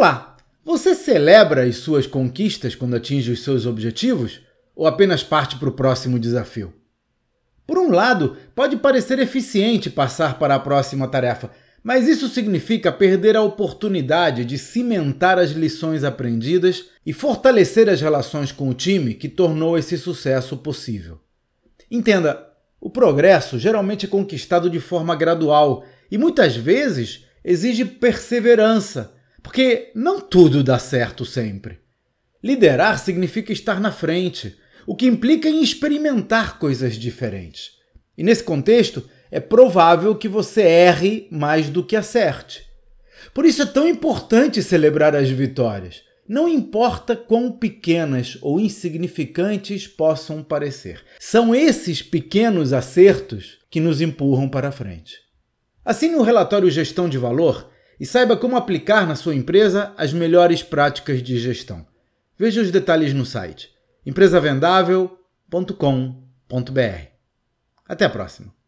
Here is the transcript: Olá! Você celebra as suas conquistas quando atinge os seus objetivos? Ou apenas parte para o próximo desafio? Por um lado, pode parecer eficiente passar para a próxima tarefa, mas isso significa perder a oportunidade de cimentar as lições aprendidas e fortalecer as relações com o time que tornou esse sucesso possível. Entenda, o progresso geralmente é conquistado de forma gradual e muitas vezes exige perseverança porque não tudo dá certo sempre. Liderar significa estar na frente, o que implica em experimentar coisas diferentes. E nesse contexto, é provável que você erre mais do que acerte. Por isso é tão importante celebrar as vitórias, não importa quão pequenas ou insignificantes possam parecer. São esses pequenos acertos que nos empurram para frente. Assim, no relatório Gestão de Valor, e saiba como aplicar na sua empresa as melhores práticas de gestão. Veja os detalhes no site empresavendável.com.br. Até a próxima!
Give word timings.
Olá! 0.00 0.38
Você 0.64 0.94
celebra 0.94 1.62
as 1.64 1.76
suas 1.76 2.06
conquistas 2.06 2.74
quando 2.74 2.96
atinge 2.96 3.30
os 3.30 3.42
seus 3.44 3.66
objetivos? 3.66 4.40
Ou 4.74 4.86
apenas 4.86 5.22
parte 5.22 5.58
para 5.58 5.68
o 5.68 5.72
próximo 5.72 6.18
desafio? 6.18 6.72
Por 7.66 7.76
um 7.76 7.90
lado, 7.90 8.34
pode 8.54 8.78
parecer 8.78 9.18
eficiente 9.18 9.90
passar 9.90 10.38
para 10.38 10.54
a 10.54 10.58
próxima 10.58 11.06
tarefa, 11.06 11.50
mas 11.82 12.08
isso 12.08 12.28
significa 12.28 12.90
perder 12.90 13.36
a 13.36 13.42
oportunidade 13.42 14.42
de 14.46 14.56
cimentar 14.56 15.38
as 15.38 15.50
lições 15.50 16.02
aprendidas 16.02 16.86
e 17.04 17.12
fortalecer 17.12 17.86
as 17.90 18.00
relações 18.00 18.50
com 18.50 18.70
o 18.70 18.74
time 18.74 19.12
que 19.12 19.28
tornou 19.28 19.76
esse 19.76 19.98
sucesso 19.98 20.56
possível. 20.56 21.20
Entenda, 21.90 22.42
o 22.80 22.88
progresso 22.88 23.58
geralmente 23.58 24.06
é 24.06 24.08
conquistado 24.08 24.70
de 24.70 24.80
forma 24.80 25.14
gradual 25.14 25.84
e 26.10 26.16
muitas 26.16 26.56
vezes 26.56 27.26
exige 27.44 27.84
perseverança 27.84 29.19
porque 29.42 29.90
não 29.94 30.20
tudo 30.20 30.62
dá 30.62 30.78
certo 30.78 31.24
sempre. 31.24 31.80
Liderar 32.42 32.98
significa 32.98 33.52
estar 33.52 33.80
na 33.80 33.92
frente, 33.92 34.56
o 34.86 34.94
que 34.94 35.06
implica 35.06 35.48
em 35.48 35.62
experimentar 35.62 36.58
coisas 36.58 36.94
diferentes. 36.96 37.72
E 38.16 38.22
nesse 38.22 38.42
contexto, 38.42 39.08
é 39.30 39.40
provável 39.40 40.14
que 40.16 40.28
você 40.28 40.62
erre 40.62 41.28
mais 41.30 41.68
do 41.70 41.84
que 41.84 41.96
acerte. 41.96 42.64
Por 43.34 43.44
isso 43.44 43.62
é 43.62 43.66
tão 43.66 43.86
importante 43.86 44.62
celebrar 44.62 45.14
as 45.14 45.28
vitórias, 45.30 46.02
não 46.28 46.48
importa 46.48 47.14
quão 47.16 47.52
pequenas 47.52 48.38
ou 48.40 48.58
insignificantes 48.58 49.86
possam 49.86 50.42
parecer. 50.42 51.04
São 51.18 51.54
esses 51.54 52.02
pequenos 52.02 52.72
acertos 52.72 53.58
que 53.70 53.80
nos 53.80 54.00
empurram 54.00 54.48
para 54.48 54.72
frente. 54.72 55.16
Assim, 55.84 56.10
no 56.12 56.22
relatório 56.22 56.70
Gestão 56.70 57.08
de 57.08 57.18
Valor, 57.18 57.70
e 58.00 58.06
saiba 58.06 58.34
como 58.34 58.56
aplicar 58.56 59.06
na 59.06 59.14
sua 59.14 59.34
empresa 59.34 59.92
as 59.98 60.10
melhores 60.10 60.62
práticas 60.62 61.22
de 61.22 61.38
gestão. 61.38 61.86
Veja 62.38 62.62
os 62.62 62.70
detalhes 62.70 63.12
no 63.12 63.26
site 63.26 63.70
empresavendável.com.br. 64.06 65.14
Até 67.86 68.06
a 68.06 68.10
próxima! 68.10 68.59